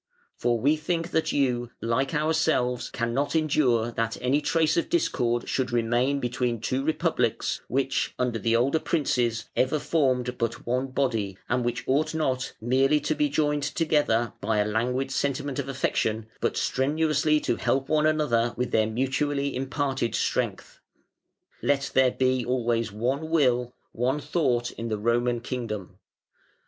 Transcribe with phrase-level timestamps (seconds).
[0.35, 5.71] For we think that you, like ourselves, cannot endure that any trace of discord should
[5.71, 11.63] remain between two Republics which, under the older Princes, ever formed but one body, and
[11.63, 16.57] which ought not merely to be joined together by a languid sentiment of affection, but
[16.57, 20.79] strenuously to help one another with their mutually imparted strength.
[21.61, 25.99] Let there be always one will, one thought in the Roman kingdom.